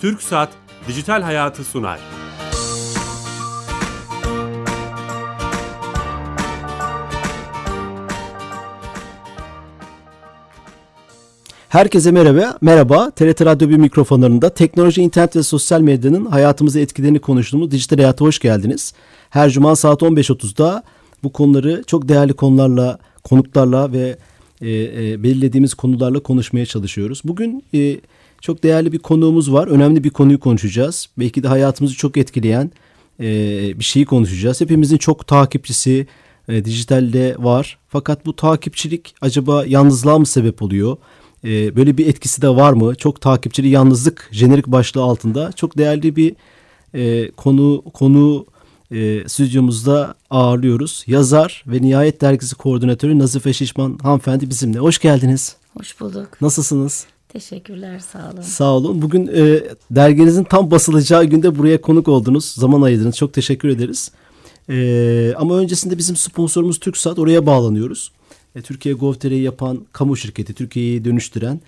[0.00, 0.48] Türk Saat
[0.88, 2.00] Dijital Hayatı sunar.
[11.68, 12.58] Herkese merhaba.
[12.60, 13.10] Merhaba.
[13.10, 18.38] TRT Radyo 1 mikrofonlarında teknoloji, internet ve sosyal medyanın hayatımıza etkilerini konuştuğumuz Dijital Hayat'a hoş
[18.38, 18.94] geldiniz.
[19.30, 20.82] Her cuma saat 15.30'da
[21.22, 24.18] bu konuları çok değerli konularla, konuklarla ve
[24.60, 27.22] e, e, belirlediğimiz konularla konuşmaya çalışıyoruz.
[27.24, 28.00] Bugün e,
[28.40, 29.66] çok değerli bir konuğumuz var.
[29.66, 31.08] Önemli bir konuyu konuşacağız.
[31.18, 32.70] Belki de hayatımızı çok etkileyen
[33.20, 33.26] e,
[33.78, 34.60] bir şeyi konuşacağız.
[34.60, 36.06] Hepimizin çok takipçisi
[36.48, 37.78] e, dijitalde var.
[37.88, 40.96] Fakat bu takipçilik acaba yalnızlığa mı sebep oluyor?
[41.44, 42.94] E, böyle bir etkisi de var mı?
[42.94, 46.36] Çok takipçili yalnızlık jenerik başlığı altında çok değerli bir
[46.94, 48.46] e, konu konu
[48.90, 51.04] e, stüdyomuzda ağırlıyoruz.
[51.06, 54.78] Yazar ve Nihayet Dergisi Koordinatörü Nazife Şişman hanımefendi bizimle.
[54.78, 55.56] Hoş geldiniz.
[55.76, 56.28] Hoş bulduk.
[56.40, 57.06] Nasılsınız?
[57.32, 58.42] Teşekkürler, sağ olun.
[58.42, 59.02] Sağ olun.
[59.02, 62.44] Bugün e, derginizin tam basılacağı günde buraya konuk oldunuz.
[62.44, 63.16] Zaman ayırdınız.
[63.16, 64.12] Çok teşekkür ederiz.
[64.68, 67.18] E, ama öncesinde bizim sponsorumuz TürkSat.
[67.18, 68.12] Oraya bağlanıyoruz.
[68.56, 71.60] E, Türkiye Gov.tr'yi yapan kamu şirketi, Türkiye'yi dönüştüren,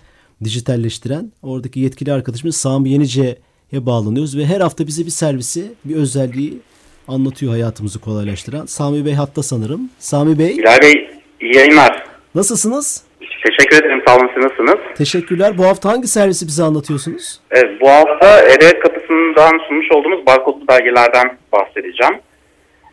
[0.43, 4.37] dijitalleştiren oradaki yetkili arkadaşımız Sami Yenice'ye bağlanıyoruz.
[4.37, 6.59] Ve her hafta bize bir servisi, bir özelliği
[7.07, 8.65] anlatıyor hayatımızı kolaylaştıran.
[8.65, 9.89] Sami Bey hatta sanırım.
[9.99, 10.57] Sami Bey.
[10.57, 10.93] Bilal Bey
[11.41, 12.05] iyi yayınlar.
[12.35, 13.03] Nasılsınız?
[13.43, 14.01] Teşekkür ederim.
[14.07, 14.29] Sağ olun.
[14.33, 14.79] Siz nasılsınız?
[14.97, 15.57] Teşekkürler.
[15.57, 17.39] Bu hafta hangi servisi bize anlatıyorsunuz?
[17.51, 22.13] Evet, bu hafta E-Devlet kapısından sunmuş olduğumuz barkodlu belgelerden bahsedeceğim.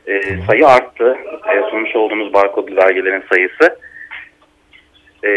[0.06, 1.16] Ee, sayı arttı.
[1.52, 3.78] Ee, sunmuş olduğumuz barkodlu belgelerin sayısı.
[5.24, 5.30] Ee,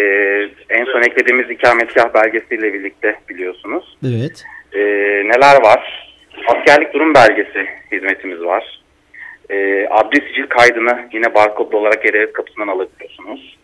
[0.69, 3.97] en son eklediğimiz ikametgah belgesiyle birlikte biliyorsunuz.
[4.05, 4.43] Evet.
[4.73, 4.79] Ee,
[5.25, 6.09] neler var?
[6.47, 8.81] Askerlik durum belgesi hizmetimiz var.
[9.49, 13.57] Ee, adli sicil kaydını yine barkodlu olarak E-Devlet kapısından alabiliyorsunuz.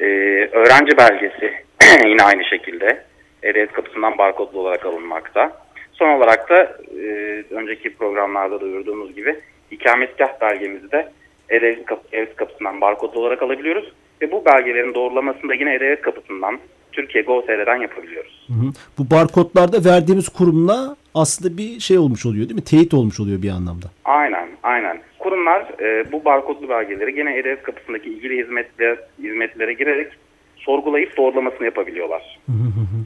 [0.00, 0.04] Ee,
[0.52, 1.52] öğrenci belgesi
[2.08, 3.04] yine aynı şekilde
[3.42, 5.52] E-Devlet kapısından barkodlu olarak alınmakta.
[5.92, 7.08] Son olarak da e,
[7.50, 11.12] önceki programlarda duyurduğumuz gibi ikametgah belgemizi de
[11.48, 13.92] E-Devlet kapı, kapısından barkodlu olarak alabiliyoruz.
[14.22, 16.58] Ve bu belgelerin doğrulamasını da yine E-Devlet kapısından
[16.92, 18.46] Türkiye Gov.tr'den yapabiliyoruz.
[18.46, 18.72] Hı hı.
[18.98, 22.64] Bu barkodlarda verdiğimiz kurumla aslında bir şey olmuş oluyor değil mi?
[22.64, 23.86] Teyit olmuş oluyor bir anlamda.
[24.04, 25.00] Aynen, aynen.
[25.24, 30.12] Kurumlar e, bu barkodlu belgeleri gene E-Devlet kapısındaki ilgili hizmetler, hizmetlere girerek
[30.56, 32.38] sorgulayıp doğrulamasını yapabiliyorlar.
[32.46, 33.04] Hı hı hı.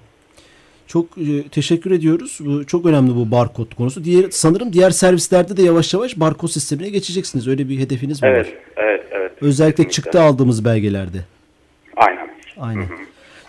[0.86, 2.38] Çok e, teşekkür ediyoruz.
[2.40, 4.04] Bu, çok önemli bu barkod konusu.
[4.04, 7.48] Diğer sanırım diğer servislerde de yavaş yavaş barkod sistemine geçeceksiniz.
[7.48, 8.54] Öyle bir hedefiniz mi evet, var?
[8.76, 9.32] Evet, evet.
[9.40, 9.92] Özellikle Kesinlikle.
[9.92, 11.18] çıktı aldığımız belgelerde.
[11.96, 12.28] Aynen.
[12.60, 12.80] Aynen.
[12.80, 12.98] Hı hı.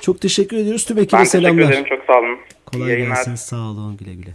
[0.02, 0.86] Çok teşekkür ediyoruz.
[0.86, 1.68] Tüm ekibe ben selamlar.
[1.68, 1.98] teşekkür ederim.
[1.98, 2.38] Çok sağ olun.
[2.66, 3.36] Kolay gelsin.
[3.36, 3.98] Sağ olun.
[3.98, 4.32] Güle güle.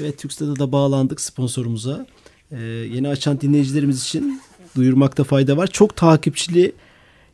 [0.00, 2.06] Evet TÜKSTA'da da bağlandık sponsorumuza.
[2.52, 4.40] Ee, yeni açan dinleyicilerimiz için
[4.76, 5.66] duyurmakta fayda var.
[5.66, 6.72] Çok takipçili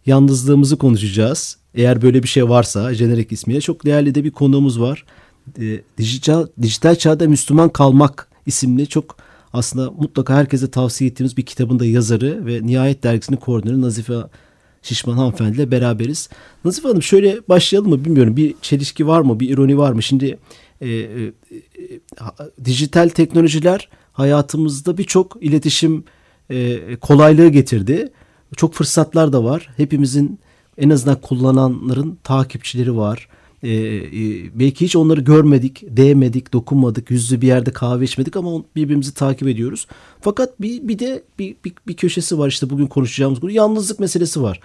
[0.06, 1.56] yalnızlığımızı konuşacağız.
[1.74, 5.04] Eğer böyle bir şey varsa jenerik ismiyle çok değerli de bir konuğumuz var.
[5.60, 9.16] Ee, dijital, dijital çağda Müslüman kalmak isimli çok
[9.52, 14.14] aslında mutlaka herkese tavsiye ettiğimiz bir kitabın da yazarı ve Nihayet Dergisi'nin koordinatörü Nazife
[14.82, 16.28] Şişman hanımefendiyle beraberiz.
[16.64, 20.02] Nazife Hanım şöyle başlayalım mı bilmiyorum bir çelişki var mı bir ironi var mı?
[20.02, 20.38] Şimdi
[20.80, 21.32] e, e, e,
[22.64, 26.04] dijital teknolojiler hayatımızda birçok iletişim
[26.50, 28.12] e, kolaylığı getirdi.
[28.56, 29.68] Çok fırsatlar da var.
[29.76, 30.38] Hepimizin
[30.78, 33.28] en azından kullananların takipçileri var.
[33.62, 39.14] Ee, e, belki hiç onları görmedik, değmedik, dokunmadık, yüzlü bir yerde kahve içmedik ama birbirimizi
[39.14, 39.86] takip ediyoruz.
[40.20, 44.42] Fakat bir, bir de bir, bir, bir köşesi var işte bugün konuşacağımız konu yalnızlık meselesi
[44.42, 44.60] var.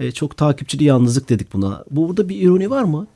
[0.00, 1.84] Ee, çok takipçili yalnızlık dedik buna.
[1.90, 3.06] Burada bir ironi var mı?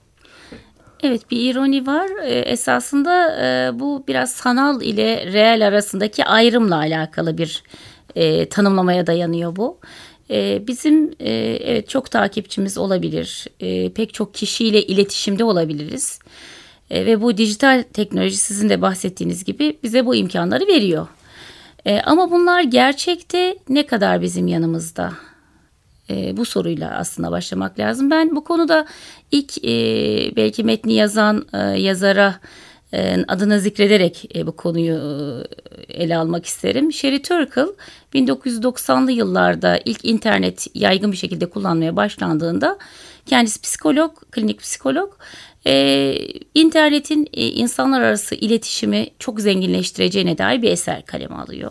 [1.06, 2.10] Evet bir ironi var.
[2.24, 7.62] Ee, esasında e, bu biraz sanal ile reel arasındaki ayrımla alakalı bir
[8.14, 9.78] e, tanımlamaya dayanıyor bu.
[10.30, 11.30] E, bizim e,
[11.64, 13.46] evet çok takipçimiz olabilir.
[13.60, 16.18] E, pek çok kişiyle iletişimde olabiliriz.
[16.90, 21.06] E, ve bu dijital teknoloji sizin de bahsettiğiniz gibi bize bu imkanları veriyor.
[21.84, 25.12] E, ama bunlar gerçekte ne kadar bizim yanımızda?
[26.10, 28.10] E, bu soruyla aslında başlamak lazım.
[28.10, 28.86] Ben bu konuda
[29.32, 29.70] ilk e,
[30.36, 32.40] belki metni yazan e, yazara
[32.94, 34.94] e, adını zikrederek e, bu konuyu
[35.88, 36.92] e, ele almak isterim.
[36.92, 37.66] Sherry Turkle
[38.14, 42.78] 1990'lı yıllarda ilk internet yaygın bir şekilde kullanmaya başlandığında
[43.26, 45.12] kendisi psikolog, klinik psikolog.
[46.54, 51.70] internetin insanlar arası iletişimi çok zenginleştireceğine dair bir eser kaleme alıyor.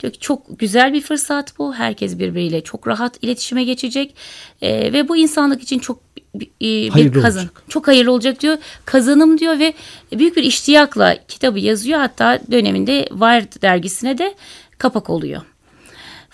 [0.00, 1.74] Diyor ki çok güzel bir fırsat bu.
[1.74, 4.14] Herkes birbiriyle çok rahat iletişime geçecek
[4.62, 6.00] ve bu insanlık için çok
[6.34, 7.62] bir hayırlı kazan olacak.
[7.68, 8.58] çok hayırlı olacak diyor.
[8.84, 9.74] Kazanım diyor ve
[10.12, 11.98] büyük bir iştiyakla kitabı yazıyor.
[11.98, 14.34] Hatta döneminde Wired dergisine de
[14.78, 15.42] kapak oluyor.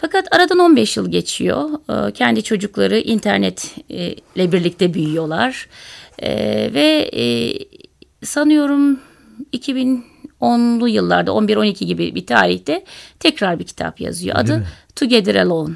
[0.01, 1.71] Fakat aradan 15 yıl geçiyor.
[2.15, 5.69] Kendi çocukları internetle birlikte büyüyorlar.
[6.75, 7.11] Ve
[8.25, 9.01] sanıyorum
[9.53, 12.85] 2010'lu yıllarda 11-12 gibi bir tarihte
[13.19, 14.37] tekrar bir kitap yazıyor.
[14.39, 14.67] Adı
[14.97, 15.75] Together Alone.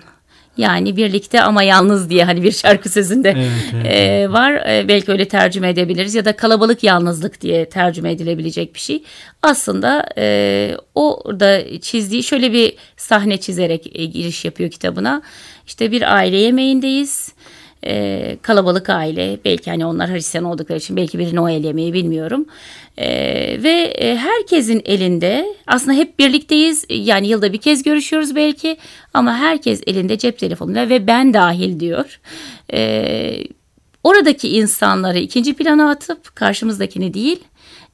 [0.57, 4.53] Yani birlikte ama yalnız diye hani bir şarkı sözünde Evet, evet, e, var.
[4.53, 9.03] E, belki öyle tercüme edebiliriz ya da kalabalık yalnızlık diye tercüme edilebilecek bir şey.
[9.43, 15.23] Aslında e, orada çizdiği şöyle bir sahne çizerek e, giriş yapıyor kitabına.
[15.67, 17.33] İşte bir aile yemeğindeyiz.
[17.87, 22.47] E, kalabalık aile belki hani onlar Hristiyan oldukları için belki bir Noel yemeği bilmiyorum.
[22.97, 23.09] E,
[23.63, 28.77] ve e, herkesin elinde aslında hep birlikteyiz yani yılda bir kez görüşüyoruz belki
[29.15, 32.21] ama herkes elinde cep telefonuyla ve ben dahil diyor.
[32.73, 33.47] E,
[34.05, 37.45] oradaki insanları ikinci plana atıp karşımızdakini değil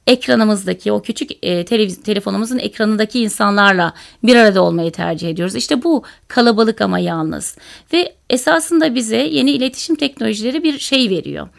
[0.07, 3.93] ekranımızdaki o küçük e, televiz- telefonumuzun ekranındaki insanlarla
[4.23, 5.55] bir arada olmayı tercih ediyoruz.
[5.55, 7.57] İşte bu kalabalık ama yalnız
[7.93, 11.49] ve esasında bize yeni iletişim teknolojileri bir şey veriyor.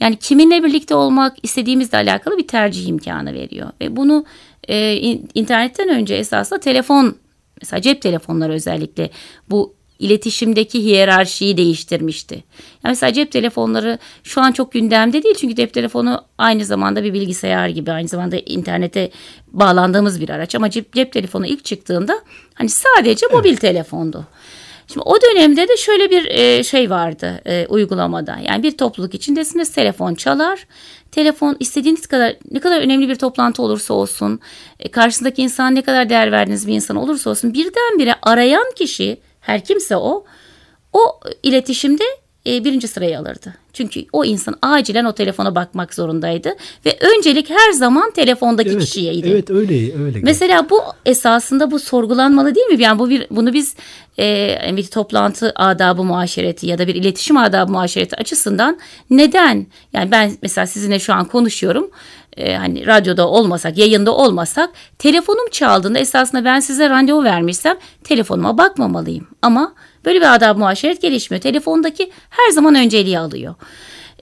[0.00, 4.24] Yani kiminle birlikte olmak istediğimizle alakalı bir tercih imkanı veriyor ve bunu
[4.68, 7.16] e, in- internetten önce esasında telefon
[7.62, 9.10] mesela cep telefonları özellikle
[9.50, 12.34] bu iletişimdeki hiyerarşiyi değiştirmişti.
[12.34, 12.42] Yani
[12.92, 17.68] mesela cep telefonları şu an çok gündemde değil çünkü cep telefonu aynı zamanda bir bilgisayar
[17.68, 19.10] gibi aynı zamanda internete
[19.48, 22.20] bağlandığımız bir araç ama cep, cep telefonu ilk çıktığında
[22.54, 24.26] hani sadece mobil telefondu.
[24.92, 28.38] Şimdi o dönemde de şöyle bir e, şey vardı e, uygulamada.
[28.48, 30.66] Yani bir topluluk içindesiniz telefon çalar.
[31.10, 34.40] Telefon istediğiniz kadar ne kadar önemli bir toplantı olursa olsun,
[34.80, 39.64] e, karşısındaki insan ne kadar değer verdiğiniz bir insan olursa olsun birdenbire arayan kişi her
[39.64, 40.24] kimse o
[40.92, 42.04] o iletişimde
[42.46, 43.54] e, birinci sırayı alırdı.
[43.72, 46.48] Çünkü o insan acilen o telefona bakmak zorundaydı
[46.86, 49.28] ve öncelik her zaman telefondaki Evet, kişiyeydi.
[49.28, 50.18] evet öyle öyle.
[50.22, 52.82] Mesela bu esasında bu sorgulanmalı değil mi?
[52.82, 53.74] Yani bu bir bunu biz
[54.18, 58.78] e, bir toplantı adabı muaşereti ya da bir iletişim adabı muaşereti açısından
[59.10, 59.66] neden?
[59.92, 61.90] Yani ben mesela sizinle şu an konuşuyorum.
[62.36, 69.26] E, hani radyoda olmasak, yayında olmasak telefonum çaldığında esasında ben size randevu vermişsem telefonuma bakmamalıyım.
[69.42, 69.74] Ama
[70.04, 71.42] böyle bir adab muaşeret gelişmiyor.
[71.42, 73.54] Telefondaki her zaman önceliği alıyor.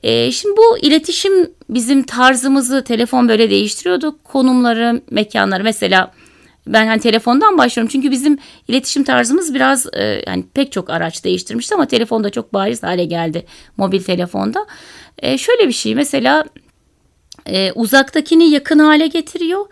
[0.02, 4.18] E, şimdi bu iletişim bizim tarzımızı telefon böyle değiştiriyordu.
[4.24, 6.12] Konumları, mekanları mesela
[6.66, 8.38] ben hani telefondan başlıyorum çünkü bizim
[8.68, 13.46] iletişim tarzımız biraz e, yani pek çok araç değiştirmişti ama telefonda çok bariz hale geldi
[13.76, 14.66] mobil telefonda.
[15.18, 16.44] E, şöyle bir şey mesela
[17.46, 19.66] e, uzaktakini yakın hale getiriyor.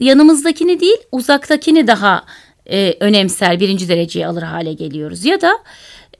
[0.00, 2.24] Yanımızdakini değil uzaktakini daha
[2.66, 5.24] e, önemser birinci dereceye alır hale geliyoruz.
[5.24, 5.52] Ya da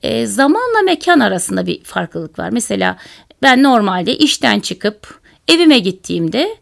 [0.02, 2.50] e, zamanla mekan arasında bir farklılık var.
[2.50, 2.96] Mesela
[3.42, 6.56] ben normalde işten çıkıp evime gittiğimde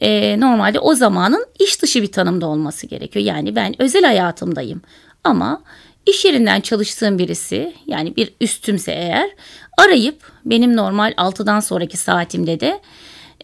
[0.00, 3.24] e, normalde o zamanın iş dışı bir tanımda olması gerekiyor.
[3.24, 4.82] Yani ben özel hayatımdayım
[5.24, 5.62] ama
[6.06, 9.30] iş yerinden çalıştığım birisi yani bir üstümse eğer
[9.78, 12.80] arayıp benim normal 6'dan sonraki saatimde de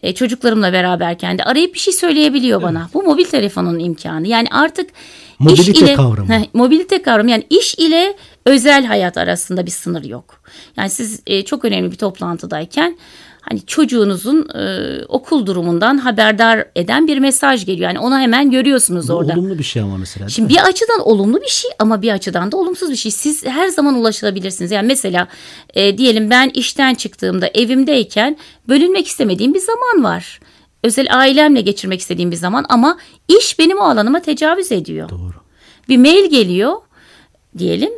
[0.03, 2.89] e, çocuklarımla beraberken de arayıp bir şey söyleyebiliyor bana.
[2.93, 4.27] Bu mobil telefonun imkanı.
[4.27, 4.89] Yani artık
[5.39, 6.33] Mobilite iş ile, kavramı.
[6.33, 8.15] Heh, mobilite kavramı yani iş ile
[8.45, 10.41] özel hayat arasında bir sınır yok.
[10.77, 12.97] Yani siz e, çok önemli bir toplantıdayken
[13.49, 17.89] hani çocuğunuzun e, okul durumundan haberdar eden bir mesaj geliyor.
[17.89, 19.33] Yani onu hemen görüyorsunuz Bu orada.
[19.33, 20.29] olumlu bir şey ama mesela.
[20.29, 20.57] Şimdi mi?
[20.57, 23.11] bir açıdan olumlu bir şey ama bir açıdan da olumsuz bir şey.
[23.11, 24.71] Siz her zaman ulaşılabilirsiniz.
[24.71, 25.27] Yani mesela
[25.73, 28.37] e, diyelim ben işten çıktığımda evimdeyken
[28.67, 30.39] bölünmek istemediğim bir zaman var.
[30.83, 32.97] Özel ailemle geçirmek istediğim bir zaman ama
[33.39, 35.09] iş benim o alanıma tecavüz ediyor.
[35.09, 35.33] Doğru.
[35.89, 36.73] Bir mail geliyor
[37.57, 37.91] diyelim.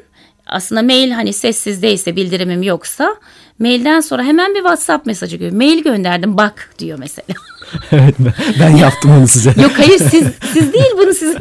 [0.45, 3.15] Aslında mail hani sessizdeyse bildirimim yoksa
[3.59, 5.51] mailden sonra hemen bir WhatsApp mesajı geliyor.
[5.51, 7.27] Mail gönderdim bak diyor mesela.
[7.91, 8.15] evet
[8.59, 9.53] ben, yaptım onu size.
[9.61, 11.35] Yok hayır siz siz değil bunu siz.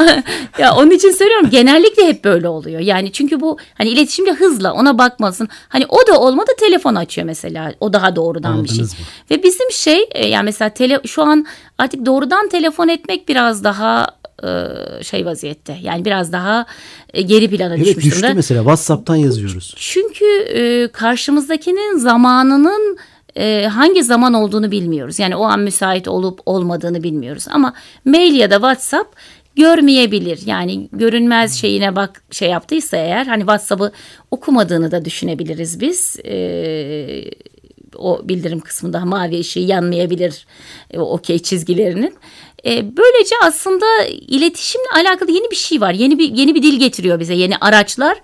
[0.58, 2.80] ya onun için söylüyorum genellikle hep böyle oluyor.
[2.80, 5.48] Yani çünkü bu hani iletişimde hızla ona bakmalısın.
[5.68, 7.72] Hani o da olmadı telefon açıyor mesela.
[7.80, 8.78] O daha doğrudan bir şey.
[8.78, 8.88] Mı?
[9.30, 11.46] Ve bizim şey e, yani mesela tele, şu an
[11.78, 14.06] artık doğrudan telefon etmek biraz daha
[15.02, 15.78] şey vaziyette.
[15.82, 16.66] Yani biraz daha
[17.14, 18.34] e, geri plana Evet düşmüş düştü durumda.
[18.34, 19.74] mesela WhatsApp'tan yazıyoruz.
[19.76, 22.98] Çünkü e, karşımızdakinin zamanının
[23.36, 25.18] e, hangi zaman olduğunu bilmiyoruz.
[25.18, 27.44] Yani o an müsait olup olmadığını bilmiyoruz.
[27.50, 27.74] Ama
[28.04, 29.16] mail ya da WhatsApp
[29.56, 30.40] görmeyebilir.
[30.46, 33.92] Yani görünmez şeyine bak şey yaptıysa eğer hani WhatsApp'ı
[34.30, 36.16] okumadığını da düşünebiliriz biz.
[36.24, 37.30] E,
[37.98, 40.46] o bildirim kısmında mavi ışığı yanmayabilir
[40.90, 42.14] e, o okey çizgilerinin.
[42.66, 45.92] E, böylece aslında iletişimle alakalı yeni bir şey var.
[45.92, 47.34] Yeni bir yeni bir dil getiriyor bize.
[47.34, 48.18] Yeni araçlar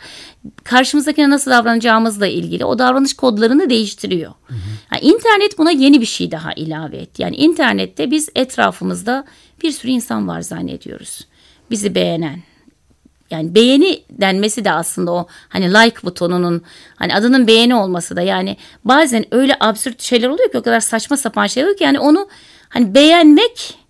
[0.64, 4.32] karşımızdakine nasıl davranacağımızla ilgili o davranış kodlarını değiştiriyor.
[4.92, 7.22] Yani internet buna yeni bir şey daha ilave etti.
[7.22, 9.24] Yani internette biz etrafımızda
[9.62, 11.26] bir sürü insan var zannediyoruz.
[11.70, 12.38] Bizi beğenen,
[13.30, 16.62] yani beğeni denmesi de aslında o hani like butonunun
[16.96, 21.16] hani adının beğeni olması da yani bazen öyle absürt şeyler oluyor ki o kadar saçma
[21.16, 22.28] sapan şeyler oluyor ki yani onu
[22.68, 23.81] hani beğenmek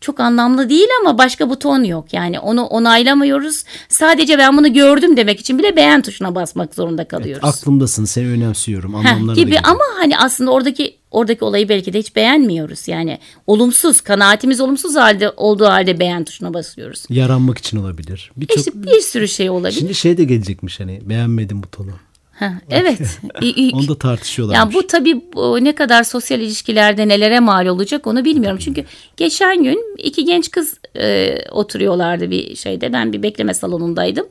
[0.00, 2.12] çok anlamlı değil ama başka buton yok.
[2.12, 3.64] Yani onu onaylamıyoruz.
[3.88, 7.42] Sadece ben bunu gördüm demek için bile beğen tuşuna basmak zorunda kalıyoruz.
[7.44, 9.62] Evet, aklımdasın, seni önemsiyorum Heh, anlamları da gibi geliyor.
[9.64, 12.88] ama hani aslında oradaki oradaki olayı belki de hiç beğenmiyoruz.
[12.88, 17.04] Yani olumsuz, kanaatimiz olumsuz halde olduğu halde beğen tuşuna basıyoruz.
[17.08, 18.30] Yaranmak için olabilir.
[18.36, 19.78] Birçok İşte bir sürü şey olabilir.
[19.78, 21.90] Şimdi şey de gelecekmiş hani beğenmedim butonu.
[22.38, 23.20] Heh, evet.
[23.72, 24.74] Onu da tartışıyorlarmış.
[24.74, 25.24] Yani bu tabii
[25.64, 28.58] ne kadar sosyal ilişkilerde nelere mal olacak onu bilmiyorum.
[28.62, 28.84] Çünkü
[29.16, 32.92] geçen gün iki genç kız e, oturuyorlardı bir şeyde.
[32.92, 34.26] Ben bir bekleme salonundaydım.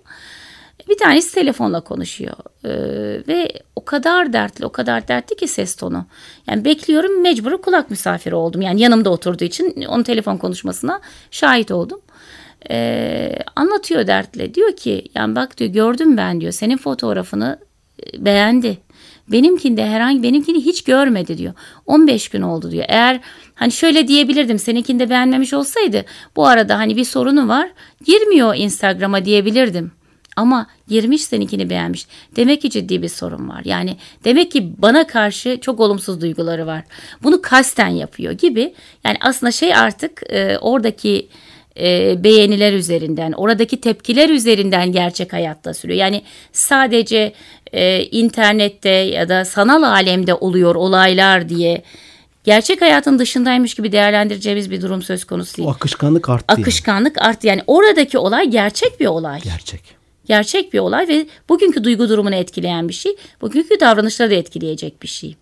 [0.89, 2.35] Bir tanesi telefonla konuşuyor
[2.65, 2.71] E,
[3.27, 6.05] ve o kadar dertli o kadar dertli ki ses tonu.
[6.47, 8.61] Yani bekliyorum mecbur kulak misafiri oldum.
[8.61, 12.01] Yani yanımda oturduğu için onun telefon konuşmasına şahit oldum.
[12.69, 17.59] E, anlatıyor dertle diyor ki yani bak diyor gördüm ben diyor senin fotoğrafını
[18.17, 18.77] beğendi.
[19.27, 21.53] Benimkinde herhangi benimkini hiç görmedi diyor.
[21.85, 22.85] 15 gün oldu diyor.
[22.87, 23.19] Eğer
[23.55, 27.69] hani şöyle diyebilirdim seninkinde beğenmemiş olsaydı bu arada hani bir sorunu var
[28.05, 29.91] girmiyor Instagram'a diyebilirdim.
[30.35, 32.07] Ama girmiş seninkini beğenmiş.
[32.35, 33.61] Demek ki ciddi bir sorun var.
[33.65, 36.83] Yani demek ki bana karşı çok olumsuz duyguları var.
[37.23, 38.73] Bunu kasten yapıyor gibi.
[39.03, 41.27] Yani aslında şey artık e, oradaki
[41.79, 45.99] e, beğeniler üzerinden, oradaki tepkiler üzerinden gerçek hayatta sürüyor.
[45.99, 46.21] Yani
[46.51, 47.33] sadece
[47.75, 51.83] e, internette ya da sanal alemde oluyor olaylar diye
[52.43, 55.67] gerçek hayatın dışındaymış gibi değerlendireceğimiz bir durum söz konusu değil.
[55.67, 56.45] o akışkanlık arttı.
[56.49, 56.61] yani.
[56.61, 57.47] Akışkanlık arttı.
[57.47, 59.41] Yani oradaki olay gerçek bir olay.
[59.41, 59.81] Gerçek.
[60.25, 63.15] Gerçek bir olay ve bugünkü duygu durumunu etkileyen bir şey.
[63.41, 65.35] Bugünkü davranışları da etkileyecek bir şey.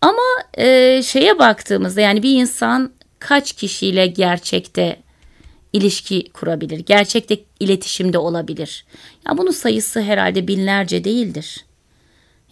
[0.00, 0.22] Ama
[0.58, 4.96] e, şeye baktığımızda yani bir insan kaç kişiyle gerçekte
[5.74, 6.78] ilişki kurabilir?
[6.78, 8.84] Gerçekte iletişimde olabilir.
[9.28, 11.64] Ya bunun sayısı herhalde binlerce değildir.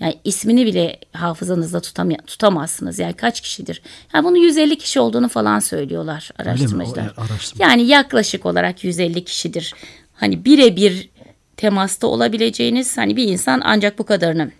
[0.01, 2.99] Yani ismini bile hafızanızda tutamay- tutamazsınız.
[2.99, 3.83] Yani kaç kişidir?
[4.15, 7.13] Yani bunun 150 kişi olduğunu falan söylüyorlar araştırmacılar.
[7.19, 7.65] O, araştırma.
[7.65, 9.75] Yani yaklaşık olarak 150 kişidir.
[10.15, 11.09] Hani birebir
[11.57, 14.51] temasta olabileceğiniz hani bir insan ancak bu kadarını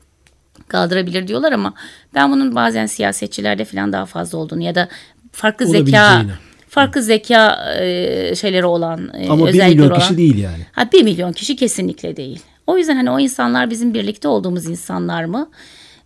[0.69, 1.75] kaldırabilir diyorlar ama
[2.15, 4.89] ben bunun bazen siyasetçilerde falan daha fazla olduğunu ya da
[5.33, 6.25] farklı zeka.
[6.73, 10.01] Farklı zeka e, şeyleri olan e, Ama bir özellikleri milyon olan.
[10.01, 10.67] kişi değil yani.
[10.73, 12.41] Ha, bir milyon kişi kesinlikle değil.
[12.67, 15.51] O yüzden hani o insanlar bizim birlikte olduğumuz insanlar mı?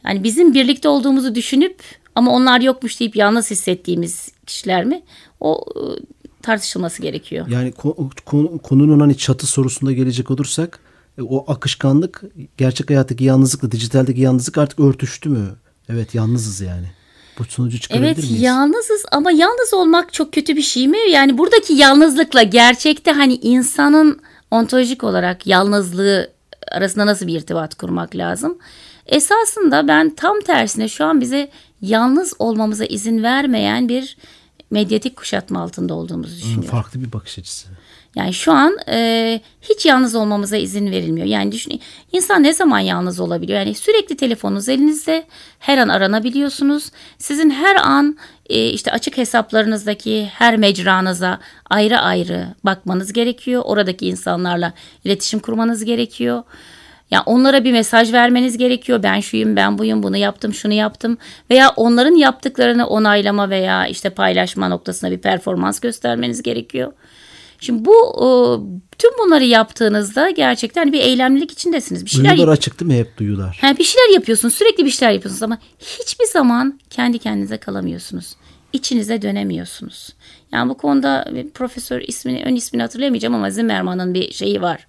[0.04, 1.78] Yani bizim birlikte olduğumuzu düşünüp
[2.14, 5.02] ama onlar yokmuş deyip yalnız hissettiğimiz kişiler mi?
[5.40, 5.80] O e,
[6.42, 7.46] tartışılması gerekiyor.
[7.48, 10.78] Yani ko- konu- konunun hani çatı sorusunda gelecek olursak
[11.18, 12.22] e, o akışkanlık
[12.56, 15.46] gerçek hayattaki yalnızlıkla dijitaldeki yalnızlık artık örtüştü mü?
[15.88, 16.86] Evet yalnızız yani.
[17.38, 18.42] Bu sonucu çıkarabilir Evet miyiz?
[18.42, 20.98] yalnızız ama yalnız olmak çok kötü bir şey mi?
[21.10, 26.30] Yani buradaki yalnızlıkla gerçekte hani insanın ontolojik olarak yalnızlığı
[26.72, 28.58] arasında nasıl bir irtibat kurmak lazım?
[29.06, 31.50] Esasında ben tam tersine şu an bize
[31.82, 34.16] yalnız olmamıza izin vermeyen bir
[34.70, 36.62] medyatik kuşatma altında olduğumuzu düşünüyorum.
[36.70, 37.68] Farklı bir bakış açısı.
[38.16, 41.26] Yani şu an e, hiç yalnız olmamıza izin verilmiyor.
[41.26, 41.80] Yani düşünün
[42.12, 43.58] insan ne zaman yalnız olabiliyor?
[43.58, 45.24] Yani sürekli telefonunuz elinizde
[45.58, 46.90] her an aranabiliyorsunuz.
[47.18, 48.16] Sizin her an
[48.50, 51.38] e, işte açık hesaplarınızdaki her mecranıza
[51.70, 53.62] ayrı ayrı bakmanız gerekiyor.
[53.64, 54.72] Oradaki insanlarla
[55.04, 56.42] iletişim kurmanız gerekiyor.
[57.10, 59.02] Ya onlara bir mesaj vermeniz gerekiyor.
[59.02, 61.18] Ben şuyum, ben buyum, bunu yaptım, şunu yaptım.
[61.50, 66.92] Veya onların yaptıklarını onaylama veya işte paylaşma noktasında bir performans göstermeniz gerekiyor.
[67.60, 68.26] Şimdi bu e,
[68.98, 72.04] tüm bunları yaptığınızda gerçekten bir eylemlilik içindesiniz.
[72.04, 73.58] Bir şeyler Duyular açık değil mi hep duyular?
[73.60, 78.36] Ha, bir şeyler yapıyorsunuz, sürekli bir şeyler yapıyorsunuz ama hiçbir zaman kendi kendinize kalamıyorsunuz.
[78.72, 80.08] İçinize dönemiyorsunuz.
[80.52, 84.86] Yani bu konuda profesör ismini, ön ismini hatırlayamayacağım ama Zimmerman'ın bir şeyi var.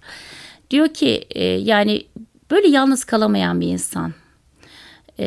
[0.70, 2.06] Diyor ki e, yani
[2.50, 4.12] böyle yalnız kalamayan bir insan.
[5.18, 5.26] e,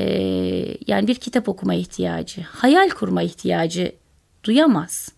[0.88, 3.92] yani bir kitap okuma ihtiyacı, hayal kurma ihtiyacı
[4.44, 5.10] duyamaz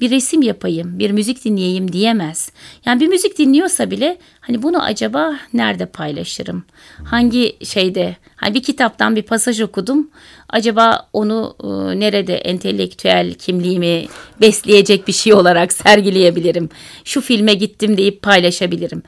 [0.00, 2.52] bir resim yapayım, bir müzik dinleyeyim diyemez.
[2.84, 4.18] Yani bir müzik dinliyorsa bile
[4.50, 6.64] hani bunu acaba nerede paylaşırım?
[7.04, 8.16] Hangi şeyde?
[8.36, 10.10] Hani bir kitaptan bir pasaj okudum.
[10.48, 11.66] Acaba onu e,
[12.00, 14.06] nerede entelektüel kimliğimi
[14.40, 16.68] besleyecek bir şey olarak sergileyebilirim?
[17.04, 19.02] Şu filme gittim deyip paylaşabilirim.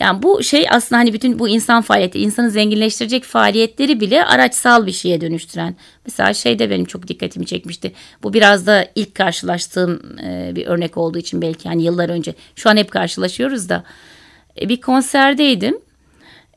[0.00, 4.92] Yani bu şey aslında hani bütün bu insan faaliyeti, insanı zenginleştirecek faaliyetleri bile araçsal bir
[4.92, 5.76] şeye dönüştüren.
[6.06, 7.92] Mesela şey de benim çok dikkatimi çekmişti.
[8.22, 12.34] Bu biraz da ilk karşılaştığım e, bir örnek olduğu için belki hani yıllar önce.
[12.54, 13.84] Şu an hep karşılaşıyoruz da.
[14.60, 15.80] E, bir konserdeydim.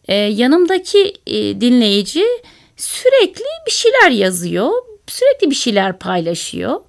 [0.08, 2.26] E, yanımdaki e, dinleyici
[2.78, 4.72] sürekli bir şeyler yazıyor.
[5.08, 6.80] Sürekli bir şeyler paylaşıyor.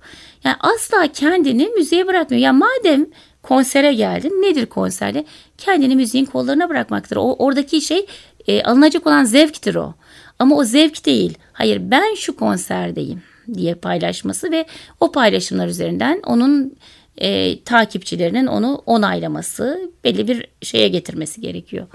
[0.44, 2.42] Yani asla kendini müziğe bırakmıyor.
[2.42, 3.06] Ya madem
[3.42, 5.24] konsere geldin nedir konserde?
[5.58, 7.16] Kendini müziğin kollarına bırakmaktır.
[7.16, 8.06] O oradaki şey
[8.64, 9.94] alınacak olan zevktir o.
[10.38, 11.38] Ama o zevk değil.
[11.52, 13.22] Hayır ben şu konserdeyim
[13.54, 14.66] diye paylaşması ve
[15.00, 16.76] o paylaşımlar üzerinden onun
[17.20, 21.86] e, takipçilerinin onu onaylaması, belli bir şeye getirmesi gerekiyor.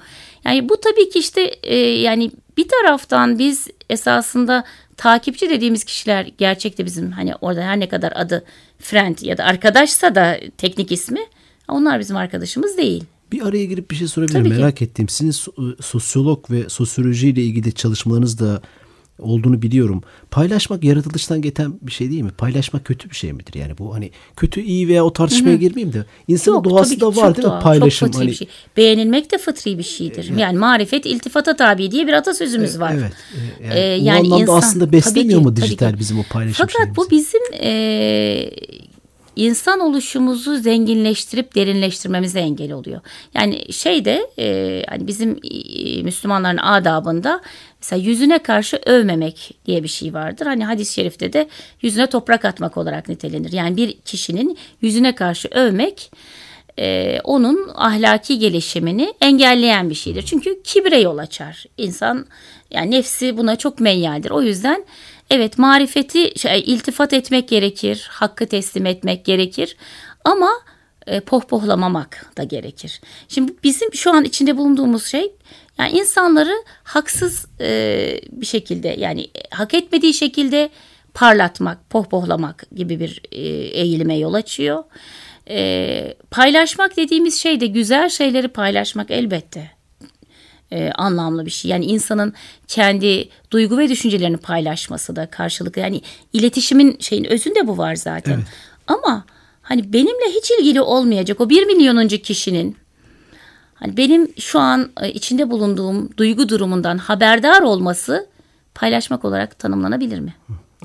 [0.46, 4.64] Yani bu tabii ki işte e, yani bir taraftan biz esasında
[4.98, 8.46] takipçi dediğimiz kişiler gerçekte bizim hani orada her ne kadar adı
[8.80, 11.20] friend ya da arkadaşsa da teknik ismi
[11.68, 13.04] onlar bizim arkadaşımız değil.
[13.32, 14.44] Bir araya girip bir şey sorabilirim.
[14.44, 14.62] Tabii ki.
[14.62, 18.62] Merak ettiğim sizin so- sosyolog ve sosyolojiyle ilgili çalışmalarınız da
[19.20, 20.04] olduğunu biliyorum.
[20.32, 22.32] Paylaşmak yaratılıştan gelen bir şey değil mi?
[22.38, 23.54] Paylaşmak kötü bir şey midir?
[23.60, 27.36] Yani bu hani kötü iyi veya o tartışmaya girmeyeyim de insanın Yok, doğası da var
[27.36, 27.52] değil mi?
[27.52, 28.48] doğal, Paylaşım Çok hani bir şey.
[28.78, 30.38] Beğenilmek de fıtri bir şeydir.
[30.38, 32.96] Yani marifet iltifata tabi diye bir atasözümüz var.
[33.00, 33.12] Evet.
[33.62, 36.68] e, Yani, Ee, bu yani anlamda insan- aslında beslemiyor ki, mu dijital bizim o paylaşım
[36.68, 37.12] Fakat bu şeyimizi?
[37.12, 38.50] bizim e,
[39.36, 43.02] insan oluşumuzu zenginleştirip derinleştirmemize engel oluyor.
[43.34, 47.42] Yani şeyde e, hani bizim e, Müslümanların adabında
[47.82, 50.46] mesela yüzüne karşı övmemek diye bir şey vardır.
[50.46, 51.48] Hani hadis-i şerifte de
[51.82, 53.52] yüzüne toprak atmak olarak nitelenir.
[53.52, 56.12] Yani bir kişinin yüzüne karşı övmek
[56.80, 60.22] e, onun ahlaki gelişimini engelleyen bir şeydir.
[60.22, 61.66] Çünkü kibre yol açar.
[61.78, 62.26] İnsan
[62.72, 64.32] yani nefsi buna çok meyyaldir.
[64.32, 64.86] O yüzden
[65.30, 69.78] evet marifeti şey, iltifat etmek gerekir, hakkı teslim etmek gerekir
[70.24, 70.50] ama
[71.08, 73.02] e, pohpohlamamak da gerekir.
[73.28, 75.32] Şimdi bizim şu an içinde bulunduğumuz şey
[75.78, 80.70] yani insanları haksız e, bir şekilde yani hak etmediği şekilde
[81.14, 83.40] parlatmak, pohpohlamak gibi bir e,
[83.82, 84.84] eğilime yol açıyor.
[85.50, 89.75] E, paylaşmak dediğimiz şey de güzel şeyleri paylaşmak elbette
[90.76, 91.72] e, anlamlı bir şey.
[91.72, 92.34] Yani insanın
[92.68, 95.82] kendi duygu ve düşüncelerini paylaşması da karşılıklı.
[95.82, 96.02] Yani
[96.34, 98.44] iletişimin şeyin özünde bu var zaten.
[98.88, 99.26] Ama
[99.62, 102.78] hani benimle hiç ilgili olmayacak o bir milyonuncu kişinin
[103.74, 108.28] hani benim şu an e, içinde bulunduğum duygu durumundan haberdar olması
[108.76, 110.36] paylaşmak olarak tanımlanabilir mi?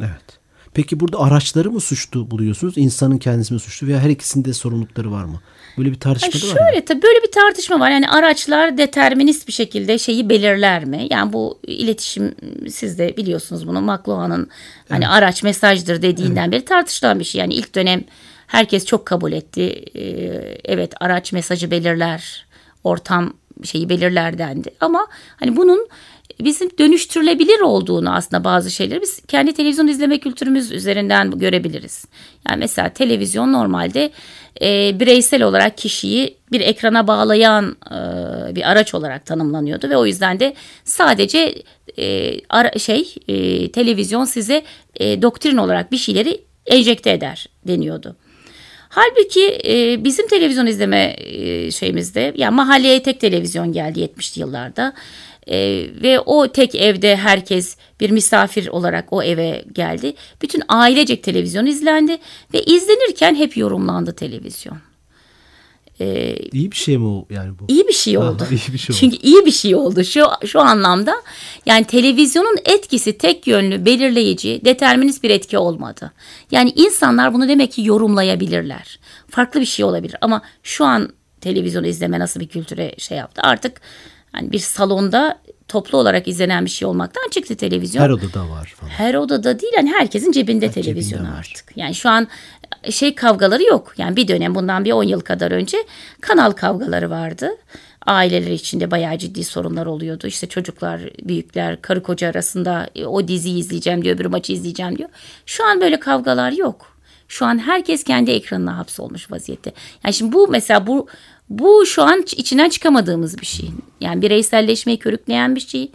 [0.01, 0.41] Evet.
[0.75, 2.79] Peki burada araçları mı suçlu buluyorsunuz?
[2.79, 5.41] İnsanın kendisi mi suçlu veya her ikisinde sorumlulukları var mı?
[5.81, 6.59] Böyle bir tartışma Yani da var mı?
[6.71, 7.91] şöyle tabii böyle bir tartışma var.
[7.91, 11.07] Yani araçlar determinist bir şekilde şeyi belirler mi?
[11.11, 12.35] Yani bu iletişim
[12.71, 14.49] siz de biliyorsunuz bunu McLuhan'ın
[14.89, 17.41] hani araç mesajdır dediğinden beri tartışılan bir şey.
[17.41, 18.05] Yani ilk dönem
[18.47, 19.85] herkes çok kabul etti.
[19.95, 22.47] Ee, evet araç mesajı belirler,
[22.85, 23.33] ortam
[23.65, 24.71] şeyi belirler dendi.
[24.81, 25.89] Ama hani bunun
[26.45, 32.05] bizim dönüştürülebilir olduğunu aslında bazı şeyleri biz kendi televizyon izleme kültürümüz üzerinden görebiliriz.
[32.49, 34.11] Yani mesela televizyon normalde
[34.63, 40.41] e, bireysel olarak kişiyi bir ekrana bağlayan e, bir araç olarak tanımlanıyordu ve o yüzden
[40.41, 41.63] de sadece
[41.99, 44.63] e, ara, şey e, televizyon size
[44.95, 48.17] e, doktrin olarak bir şeyleri enjekte eder deniyordu.
[48.93, 54.93] Halbuki e, bizim televizyon izleme e, şeyimizde yani mahalleye tek televizyon geldi 70'li yıllarda.
[55.49, 60.15] E, ve o tek evde herkes bir misafir olarak o eve geldi.
[60.43, 62.19] Bütün ailecek televizyon izlendi
[62.55, 64.79] ve izlenirken hep yorumlandı televizyon.
[66.01, 67.65] E, İyi bir şey mi o yani bu?
[67.69, 68.43] iyi bir şey oldu.
[68.43, 68.99] Aha, iyi bir şey oldu.
[69.01, 71.15] Çünkü iyi bir şey oldu şu şu anlamda.
[71.67, 76.13] Yani televizyonun etkisi tek yönlü, belirleyici, determinist bir etki olmadı.
[76.51, 78.99] Yani insanlar bunu demek ki yorumlayabilirler.
[79.31, 81.09] Farklı bir şey olabilir ama şu an
[81.41, 83.43] televizyon izleme nasıl bir kültüre şey yaptı?
[83.45, 83.81] Artık
[84.33, 88.03] hani bir salonda toplu olarak izlenen bir şey olmaktan çıktı televizyon.
[88.03, 88.91] Her odada var falan.
[88.91, 91.39] Her odada değil hani herkesin cebinde Her televizyon cebinde var.
[91.39, 91.77] artık.
[91.77, 92.29] Yani şu an
[92.91, 93.95] şey kavgaları yok.
[93.99, 95.79] Yani bir dönem bundan bir 10 yıl kadar önce
[96.21, 97.51] kanal kavgaları vardı.
[98.07, 100.27] Aileler içinde bayağı ciddi sorunlar oluyordu.
[100.27, 105.09] İşte çocuklar, büyükler, karı koca arasında e, o diziyi izleyeceğim diyor, öbür maçı izleyeceğim diyor.
[105.47, 106.97] Şu an böyle kavgalar yok.
[107.29, 109.73] Şu an herkes kendi ekranına hapsolmuş vaziyette.
[110.05, 111.07] Yani şimdi bu mesela bu
[111.51, 113.71] bu şu an içinden çıkamadığımız bir şey.
[114.01, 115.91] Yani bireyselleşmeyi körükleyen bir şey.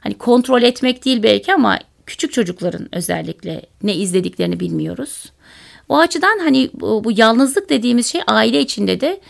[0.00, 5.32] Hani kontrol etmek değil belki ama küçük çocukların özellikle ne izlediklerini bilmiyoruz.
[5.88, 9.20] O açıdan hani bu, bu yalnızlık dediğimiz şey aile içinde de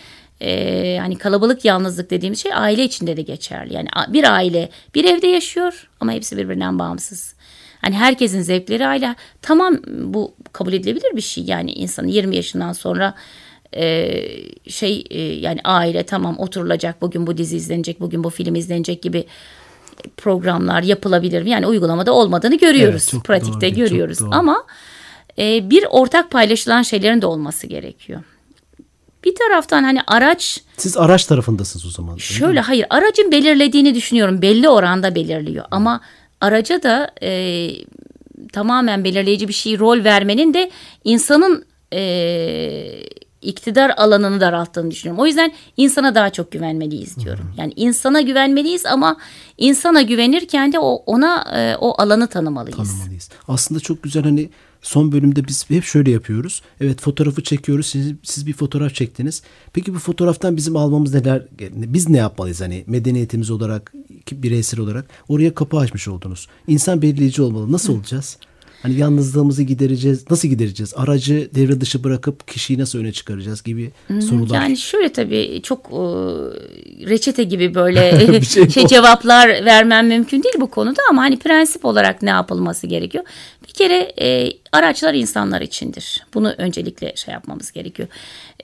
[0.41, 3.75] e, hani kalabalık yalnızlık dediğimiz şey aile içinde de geçerli.
[3.75, 7.35] Yani bir aile bir evde yaşıyor ama hepsi birbirinden bağımsız.
[7.81, 9.14] Hani herkesin zevkleri aile.
[9.43, 11.45] Tamam bu kabul edilebilir bir şey.
[11.45, 13.14] Yani insanın 20 yaşından sonra
[13.76, 14.24] e,
[14.68, 19.24] şey e, yani aile tamam oturulacak bugün bu dizi izlenecek bugün bu film izlenecek gibi
[20.16, 21.50] programlar yapılabilir mi?
[21.50, 23.11] Yani uygulamada olmadığını görüyoruz.
[23.14, 24.20] Evet, pratikte doğru, görüyoruz.
[24.20, 24.28] doğru.
[24.33, 24.64] Ama
[25.38, 28.22] e, bir ortak paylaşılan şeylerin de olması gerekiyor.
[29.24, 32.16] Bir taraftan hani araç Siz araç tarafındasınız o zaman.
[32.16, 34.42] Şöyle hayır aracın belirlediğini düşünüyorum.
[34.42, 35.64] Belli oranda belirliyor.
[35.70, 36.00] Ama
[36.40, 37.70] araca da e,
[38.52, 40.70] tamamen belirleyici bir şey rol vermenin de
[41.04, 42.00] insanın e,
[43.42, 45.22] iktidar alanını daralttığını düşünüyorum.
[45.22, 47.53] O yüzden insana daha çok güvenmeliyiz diyorum.
[47.57, 49.16] Yani insana güvenmeliyiz ama
[49.59, 52.77] insana güvenirken de o ona e, o alanı tanımalıyız.
[52.77, 53.29] tanımalıyız.
[53.48, 54.51] Aslında çok güzel hani
[54.83, 56.62] son bölümde biz hep şöyle yapıyoruz.
[56.81, 57.87] Evet fotoğrafı çekiyoruz.
[57.87, 59.42] Siz, siz bir fotoğraf çektiniz.
[59.72, 61.42] Peki bu fotoğraftan bizim almamız neler?
[61.70, 63.92] Biz ne yapmalıyız hani medeniyetimiz olarak,
[64.33, 65.11] bireysel olarak?
[65.29, 66.48] Oraya kapı açmış oldunuz.
[66.66, 67.72] İnsan belirleyici olmalı.
[67.72, 68.38] Nasıl olacağız?
[68.83, 70.31] Hani yalnızlığımızı gidereceğiz.
[70.31, 70.95] Nasıl gidereceğiz?
[70.97, 73.91] Aracı devre dışı bırakıp kişiyi nasıl öne çıkaracağız gibi
[74.29, 74.55] sorular.
[74.55, 76.01] Yani şöyle tabii çok e,
[77.11, 82.23] reçete gibi böyle şey, şey cevaplar vermem mümkün değil bu konuda ama hani prensip olarak
[82.23, 83.25] ne yapılması gerekiyor?
[83.69, 86.25] Bir kere e, araçlar insanlar içindir.
[86.35, 88.09] Bunu öncelikle şey yapmamız gerekiyor.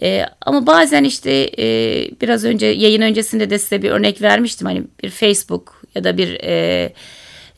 [0.02, 1.66] E, ama bazen işte e,
[2.20, 4.66] biraz önce yayın öncesinde de size bir örnek vermiştim.
[4.66, 6.92] Hani bir Facebook ya da bir e,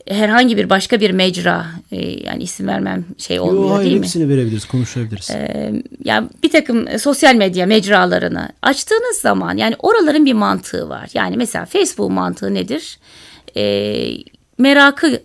[0.09, 4.05] herhangi bir başka bir mecra e, yani isim vermem şey olmuyor Yo, hayır, değil mi?
[4.05, 5.29] Hepsini verebiliriz konuşabiliriz.
[5.29, 11.09] E, yani bir takım sosyal medya mecralarını açtığınız zaman yani oraların bir mantığı var.
[11.13, 12.99] Yani mesela Facebook mantığı nedir?
[13.57, 13.63] E,
[14.57, 15.21] merakı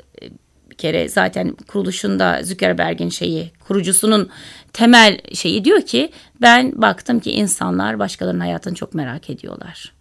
[0.71, 4.31] bir kere zaten kuruluşunda Zuckerberg'in şeyi kurucusunun
[4.73, 9.93] temel şeyi diyor ki ben baktım ki insanlar başkalarının hayatını çok merak ediyorlar.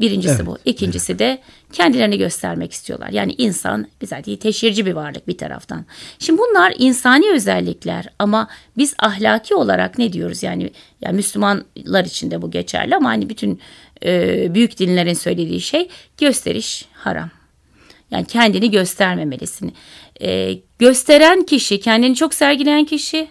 [0.00, 0.46] Birincisi evet.
[0.46, 0.58] bu.
[0.64, 1.20] İkincisi evet.
[1.20, 1.38] de
[1.72, 3.08] kendilerini göstermek istiyorlar.
[3.08, 5.84] Yani insan bizatihi teşhirci bir varlık bir taraftan.
[6.18, 10.42] Şimdi bunlar insani özellikler ama biz ahlaki olarak ne diyoruz?
[10.42, 13.60] Yani, yani Müslümanlar için de bu geçerli ama hani bütün
[14.04, 17.30] e, büyük dinlerin söylediği şey gösteriş haram.
[18.10, 19.74] Yani kendini göstermemelisin.
[20.20, 23.28] E, gösteren kişi, kendini çok sergileyen kişi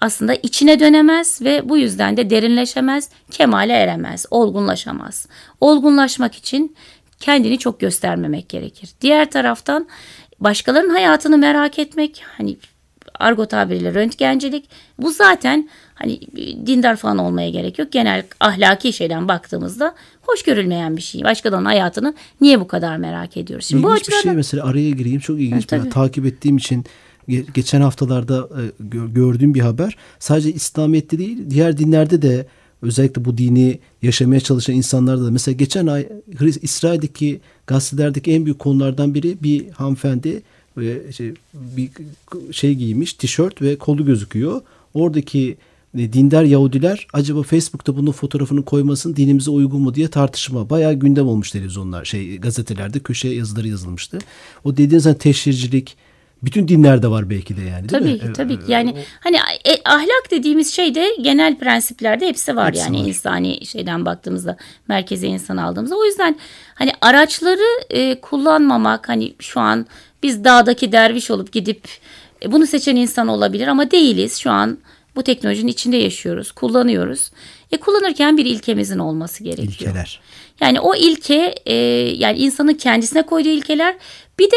[0.00, 5.26] aslında içine dönemez ve bu yüzden de derinleşemez, kemale eremez, olgunlaşamaz.
[5.60, 6.76] Olgunlaşmak için
[7.20, 8.90] kendini çok göstermemek gerekir.
[9.00, 9.86] Diğer taraftan
[10.40, 12.56] başkalarının hayatını merak etmek, hani
[13.18, 16.20] argo tabiriyle röntgencilik bu zaten hani
[16.66, 17.92] dindar falan olmaya gerek yok.
[17.92, 21.24] Genel ahlaki şeyden baktığımızda hoş görülmeyen bir şey.
[21.24, 23.66] Başkalarının hayatını niye bu kadar merak ediyoruz?
[23.66, 24.18] Şimdi İlginç bu açıdan...
[24.18, 25.72] bir şey mesela araya gireyim çok ilginç.
[25.72, 26.84] Ha, takip ettiğim için
[27.54, 28.62] geçen haftalarda e,
[29.14, 29.96] gördüğüm bir haber.
[30.18, 32.46] Sadece İslamiyet'te değil diğer dinlerde de
[32.82, 36.08] özellikle bu dini yaşamaya çalışan insanlarda da mesela geçen ay
[36.62, 40.42] İsrail'deki gazetelerdeki en büyük konulardan biri bir hanımefendi
[40.76, 41.90] ve şey, bir
[42.52, 44.60] şey giymiş tişört ve kolu gözüküyor.
[44.94, 45.56] Oradaki
[45.98, 50.70] e, dindar Yahudiler acaba Facebook'ta bunun fotoğrafını koymasın dinimize uygun mu diye tartışma.
[50.70, 54.18] Bayağı gündem olmuş televizyonlar şey gazetelerde köşe yazıları yazılmıştı.
[54.64, 55.96] O dediğiniz hani teşhircilik
[56.46, 58.18] bütün dinlerde var belki de yani değil tabii mi?
[58.18, 58.64] Ki, tabii ki.
[58.68, 63.08] Yani hani e, ahlak dediğimiz şey de genel prensiplerde hepsi var hepsi yani var.
[63.08, 64.56] insani şeyden baktığımızda
[64.88, 65.96] merkeze insan aldığımızda.
[65.96, 66.36] O yüzden
[66.74, 69.86] hani araçları e, kullanmamak hani şu an
[70.22, 71.88] biz dağdaki derviş olup gidip
[72.42, 74.36] e, bunu seçen insan olabilir ama değiliz.
[74.38, 74.78] Şu an
[75.16, 77.30] bu teknolojinin içinde yaşıyoruz, kullanıyoruz.
[77.72, 79.68] E kullanırken bir ilkemizin olması gerekiyor.
[79.68, 80.20] İlkeler.
[80.60, 81.74] Yani o ilke e,
[82.16, 83.96] yani insanın kendisine koyduğu ilkeler
[84.38, 84.56] bir de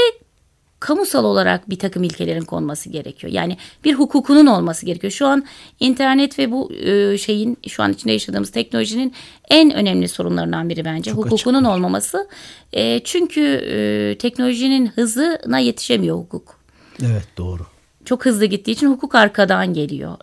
[0.79, 3.33] kamusal olarak bir takım ilkelerin konması gerekiyor.
[3.33, 5.11] Yani bir hukukunun olması gerekiyor.
[5.11, 5.45] Şu an
[5.79, 9.13] internet ve bu e, şeyin şu an içinde yaşadığımız teknolojinin
[9.49, 11.11] en önemli sorunlarından biri bence.
[11.11, 11.75] Çok hukukunun açık.
[11.75, 12.27] olmaması.
[12.73, 16.59] E, çünkü e, teknolojinin hızına yetişemiyor hukuk.
[17.01, 17.65] Evet doğru
[18.09, 20.17] çok hızlı gittiği için hukuk arkadan geliyor.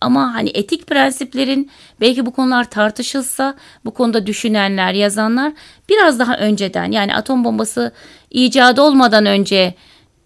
[0.00, 5.52] Ama hani etik prensiplerin belki bu konular tartışılsa bu konuda düşünenler, yazanlar
[5.88, 7.92] biraz daha önceden yani atom bombası
[8.30, 9.74] icadı olmadan önce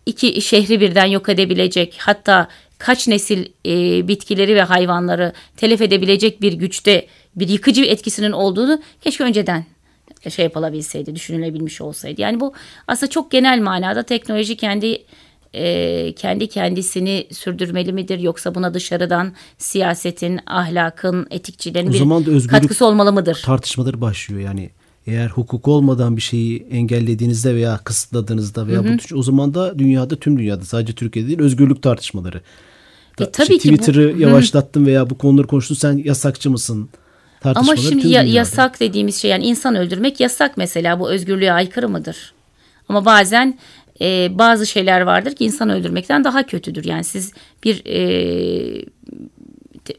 [0.06, 6.52] iki şehri birden yok edebilecek hatta kaç nesil e, bitkileri ve hayvanları telef edebilecek bir
[6.52, 9.64] güçte bir yıkıcı etkisinin olduğunu keşke önceden
[10.28, 12.20] şey yapılabilseydi, düşünülebilmiş olsaydı.
[12.20, 12.52] Yani bu
[12.88, 15.04] aslında çok genel manada teknoloji kendi
[15.54, 23.42] e, kendi kendisini sürdürmeli midir yoksa buna dışarıdan siyasetin, ahlakın, etikçilerin bir katkısı olmalı mıdır?
[23.44, 24.70] Tartışmaları başlıyor yani
[25.06, 28.98] eğer hukuk olmadan bir şeyi engellediğinizde veya kısıtladığınızda veya hı hı.
[29.12, 32.40] bu o zaman da dünyada tüm dünyada sadece Türkiye'de değil özgürlük tartışmaları.
[33.20, 36.88] E, tabii işte ki Twitter'ı bu, yavaşlattın veya bu konuları konuştun sen yasakçı mısın?
[37.44, 42.32] Ama şimdi ya, yasak dediğimiz şey yani insan öldürmek yasak mesela bu özgürlüğe aykırı mıdır?
[42.88, 43.58] Ama bazen
[44.00, 46.84] e, bazı şeyler vardır ki insan öldürmekten daha kötüdür.
[46.84, 47.32] Yani siz
[47.64, 48.84] bir e,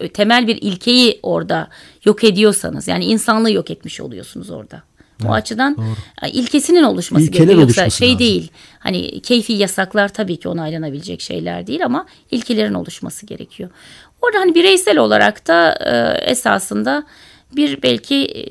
[0.10, 1.68] temel bir ilkeyi orada
[2.06, 4.84] yok ediyorsanız yani insanlığı yok etmiş oluyorsunuz orada.
[5.22, 6.30] Evet, o açıdan doğru.
[6.32, 7.68] ilkesinin oluşması İlkeler gerekiyor.
[7.68, 8.20] Yoksa şey lazım.
[8.20, 8.52] değil.
[8.80, 13.70] Hani keyfi yasaklar tabii ki onaylanabilecek şeyler değil ama ilkelerin oluşması gerekiyor.
[14.22, 17.04] Orada hani bireysel olarak da e, esasında
[17.56, 18.42] bir belki e,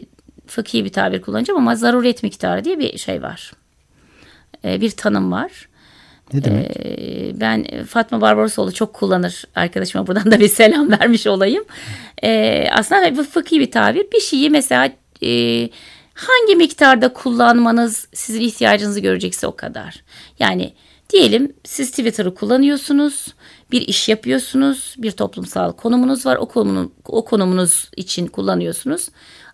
[0.47, 3.53] fıkhi bir tabir kullanacağım ama zaruret miktarı diye bir şey var.
[4.65, 5.69] E, bir tanım var.
[6.33, 6.77] Ne demek?
[6.77, 11.65] Ee, ben Fatma Barbarosoğlu çok kullanır arkadaşıma buradan da bir selam vermiş olayım.
[12.25, 14.07] Ee, aslında bu fıkhi bir tabir.
[14.13, 15.69] Bir şeyi mesela e,
[16.17, 20.05] hangi miktarda kullanmanız sizin ihtiyacınızı görecekse o kadar.
[20.39, 20.73] Yani
[21.11, 23.27] Diyelim siz Twitter'ı kullanıyorsunuz,
[23.71, 29.09] bir iş yapıyorsunuz, bir toplumsal konumunuz var, o, konunun, o konumunuz için kullanıyorsunuz.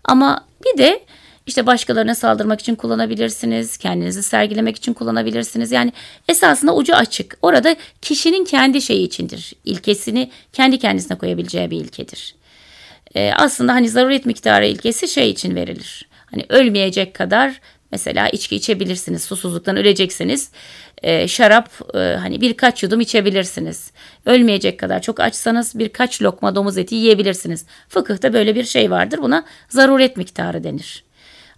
[0.05, 1.05] Ama bir de
[1.47, 5.73] işte başkalarına saldırmak için kullanabilirsiniz, kendinizi sergilemek için kullanabilirsiniz.
[5.73, 5.93] Yani
[6.29, 7.39] esasında ucu açık.
[7.43, 9.53] Orada kişinin kendi şeyi içindir.
[9.65, 12.35] İlkesini kendi kendisine koyabileceği bir ilkedir.
[13.15, 16.12] Ee, aslında hani zaruret miktarı ilkesi şey için verilir.
[16.33, 17.61] Hani ölmeyecek kadar
[17.93, 19.25] mesela içki içebilirsiniz.
[19.25, 20.51] Susuzluktan öleceksiniz.
[21.03, 23.91] Ee, şarap e, hani birkaç yudum içebilirsiniz.
[24.27, 27.67] Ölmeyecek kadar çok açsanız birkaç lokma domuz eti yiyebilirsiniz.
[27.89, 29.19] Fıkıhta böyle bir şey vardır.
[29.23, 31.05] Buna zaruret miktarı denir.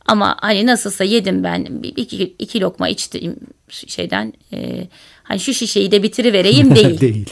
[0.07, 3.37] Ama hani nasılsa yedim ben iki, iki lokma içtim
[3.69, 4.89] şeyden e,
[5.23, 7.01] hani şu şişeyi de bitirivereyim değil.
[7.01, 7.31] değil.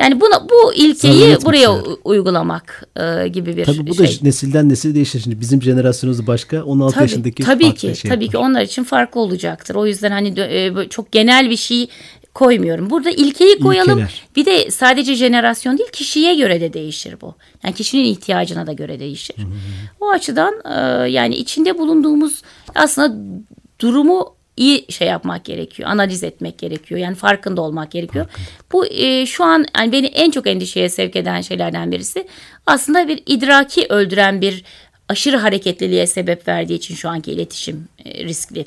[0.00, 1.70] Yani buna bu ilkeyi buraya
[2.04, 4.06] uygulamak e, gibi bir tabii bu şey.
[4.06, 5.20] da nesilden nesile değişir.
[5.20, 8.30] Şimdi bizim jenerasyonumuz başka, 16 tabii, yaşındaki tabii ki şey tabii yapar.
[8.30, 9.74] ki onlar için farklı olacaktır.
[9.74, 11.88] O yüzden hani e, çok genel bir şey
[12.34, 12.90] koymuyorum.
[12.90, 13.98] Burada ilkeyi koyalım.
[13.98, 14.22] İlkeler.
[14.36, 17.34] Bir de sadece jenerasyon değil kişiye göre de değişir bu.
[17.64, 19.36] Yani kişinin ihtiyacına da göre değişir.
[20.00, 22.42] O açıdan e, yani içinde bulunduğumuz
[22.74, 23.16] aslında
[23.80, 25.88] durumu iyi şey yapmak gerekiyor.
[25.88, 27.00] Analiz etmek gerekiyor.
[27.00, 28.26] Yani farkında olmak gerekiyor.
[28.72, 32.26] Bu e, şu an yani beni en çok endişeye sevk eden şeylerden birisi
[32.66, 34.64] aslında bir idraki öldüren bir
[35.08, 38.66] aşırı hareketliliğe sebep verdiği için şu anki iletişim e, riskli.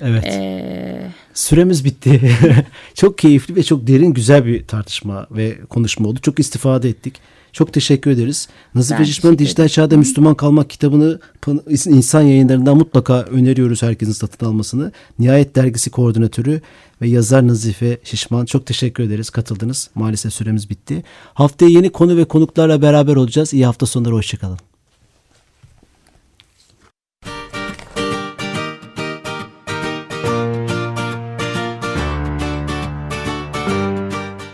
[0.00, 0.24] Evet.
[0.24, 2.36] Ee, Süremiz bitti.
[2.94, 6.18] çok keyifli ve çok derin güzel bir tartışma ve konuşma oldu.
[6.22, 7.14] Çok istifade ettik.
[7.52, 8.48] Çok teşekkür ederiz.
[8.74, 11.20] Nazife teşekkür Dijital Çağda Müslüman Kalmak kitabını
[11.68, 14.92] insan yayınlarından mutlaka öneriyoruz herkesin satın almasını.
[15.18, 16.60] Nihayet Dergisi Koordinatörü
[17.02, 19.30] ve yazar Nazife Şişman çok teşekkür ederiz.
[19.30, 19.90] Katıldınız.
[19.94, 21.02] Maalesef süremiz bitti.
[21.34, 23.54] Haftaya yeni konu ve konuklarla beraber olacağız.
[23.54, 24.14] İyi hafta sonları.
[24.14, 24.58] Hoşçakalın.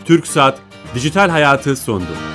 [0.04, 0.58] TürkSat
[0.94, 2.33] Dijital Hayatı sondu.